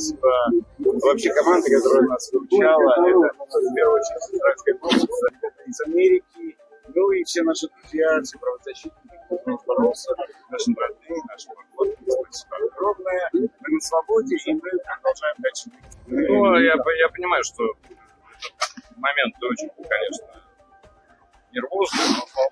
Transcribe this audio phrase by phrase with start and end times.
[0.00, 2.92] спасибо вообще команде, которая нас выручала.
[2.92, 5.28] Это, ну, в первую очередь, израильское консульство
[5.66, 6.56] из Америки.
[6.92, 10.10] Ну и все наши друзья, все правозащитники, кто боролся,
[10.50, 12.10] наши родные, наши поклонники.
[12.10, 13.30] Спасибо огромное.
[13.32, 15.70] Мы на свободе, и мы продолжаем дальше.
[16.06, 20.42] Ну, я, я понимаю, что этот момент очень, конечно,
[21.52, 22.49] нервозный, но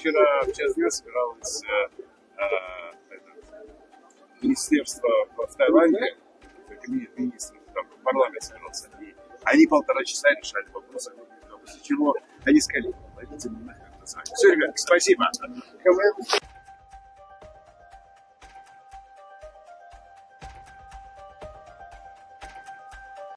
[0.00, 2.02] Вчера в час дня собиралось э,
[2.38, 3.66] э, это,
[4.40, 6.16] министерство в, Таиланде,
[6.80, 9.14] кабинет министров, там парламент собирался, и
[9.44, 11.12] они полтора часа решали вопросы,
[11.60, 12.16] после чего
[12.46, 14.24] они сказали, пойдите нахрен.
[14.34, 15.30] Все, ребят, спасибо.